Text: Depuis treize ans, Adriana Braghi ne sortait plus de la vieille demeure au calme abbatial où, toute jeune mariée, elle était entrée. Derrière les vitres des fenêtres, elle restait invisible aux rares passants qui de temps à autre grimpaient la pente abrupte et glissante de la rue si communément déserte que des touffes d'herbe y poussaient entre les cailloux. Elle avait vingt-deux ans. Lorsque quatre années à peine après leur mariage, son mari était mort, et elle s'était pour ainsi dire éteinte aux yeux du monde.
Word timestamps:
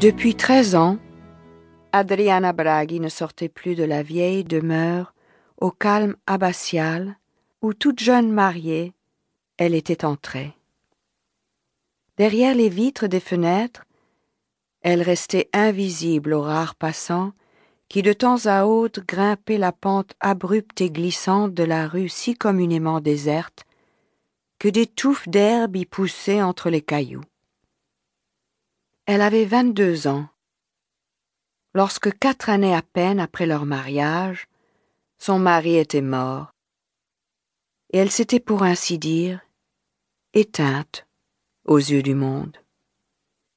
Depuis 0.00 0.34
treize 0.34 0.76
ans, 0.76 0.96
Adriana 1.92 2.54
Braghi 2.54 3.00
ne 3.00 3.10
sortait 3.10 3.50
plus 3.50 3.74
de 3.74 3.84
la 3.84 4.02
vieille 4.02 4.44
demeure 4.44 5.12
au 5.58 5.70
calme 5.70 6.16
abbatial 6.26 7.18
où, 7.60 7.74
toute 7.74 8.00
jeune 8.00 8.32
mariée, 8.32 8.94
elle 9.58 9.74
était 9.74 10.06
entrée. 10.06 10.54
Derrière 12.16 12.54
les 12.54 12.70
vitres 12.70 13.08
des 13.08 13.20
fenêtres, 13.20 13.84
elle 14.80 15.02
restait 15.02 15.50
invisible 15.52 16.32
aux 16.32 16.40
rares 16.40 16.76
passants 16.76 17.32
qui 17.90 18.00
de 18.00 18.14
temps 18.14 18.46
à 18.46 18.64
autre 18.64 19.02
grimpaient 19.06 19.58
la 19.58 19.72
pente 19.72 20.14
abrupte 20.18 20.80
et 20.80 20.90
glissante 20.90 21.52
de 21.52 21.64
la 21.64 21.86
rue 21.86 22.08
si 22.08 22.34
communément 22.34 23.02
déserte 23.02 23.64
que 24.58 24.68
des 24.68 24.86
touffes 24.86 25.28
d'herbe 25.28 25.76
y 25.76 25.84
poussaient 25.84 26.40
entre 26.40 26.70
les 26.70 26.80
cailloux. 26.80 27.20
Elle 29.12 29.22
avait 29.22 29.44
vingt-deux 29.44 30.06
ans. 30.06 30.28
Lorsque 31.74 32.16
quatre 32.16 32.48
années 32.48 32.76
à 32.76 32.80
peine 32.80 33.18
après 33.18 33.44
leur 33.44 33.66
mariage, 33.66 34.46
son 35.18 35.40
mari 35.40 35.78
était 35.78 36.00
mort, 36.00 36.52
et 37.92 37.98
elle 37.98 38.12
s'était 38.12 38.38
pour 38.38 38.62
ainsi 38.62 39.00
dire 39.00 39.40
éteinte 40.32 41.08
aux 41.64 41.78
yeux 41.78 42.04
du 42.04 42.14
monde. 42.14 42.56